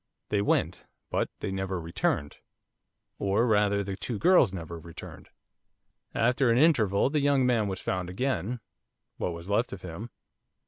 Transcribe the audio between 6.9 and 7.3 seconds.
the